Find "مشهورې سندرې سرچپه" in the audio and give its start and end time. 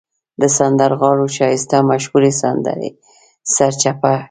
1.89-4.09